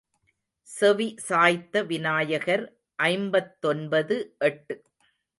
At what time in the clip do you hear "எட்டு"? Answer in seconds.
4.39-4.75